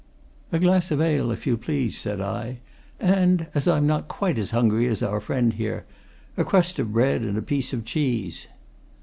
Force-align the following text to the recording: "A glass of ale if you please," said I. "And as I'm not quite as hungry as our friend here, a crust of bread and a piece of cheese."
"A 0.51 0.57
glass 0.57 0.89
of 0.89 0.99
ale 0.99 1.29
if 1.29 1.45
you 1.45 1.55
please," 1.57 1.95
said 1.95 2.21
I. 2.21 2.57
"And 2.99 3.45
as 3.53 3.67
I'm 3.67 3.85
not 3.85 4.07
quite 4.07 4.39
as 4.39 4.49
hungry 4.49 4.87
as 4.87 5.03
our 5.03 5.19
friend 5.21 5.53
here, 5.53 5.85
a 6.35 6.43
crust 6.43 6.79
of 6.79 6.91
bread 6.93 7.21
and 7.21 7.37
a 7.37 7.41
piece 7.43 7.71
of 7.71 7.85
cheese." 7.85 8.47